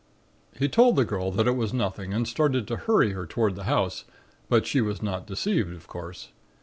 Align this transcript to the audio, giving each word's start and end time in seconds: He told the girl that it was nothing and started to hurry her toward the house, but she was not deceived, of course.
He 0.57 0.67
told 0.67 0.95
the 0.95 1.05
girl 1.05 1.29
that 1.31 1.45
it 1.47 1.55
was 1.55 1.73
nothing 1.75 2.11
and 2.11 2.27
started 2.27 2.67
to 2.67 2.75
hurry 2.75 3.11
her 3.11 3.27
toward 3.27 3.53
the 3.53 3.65
house, 3.65 4.03
but 4.49 4.65
she 4.65 4.81
was 4.81 5.03
not 5.03 5.27
deceived, 5.27 5.75
of 5.75 5.85
course. 5.85 6.29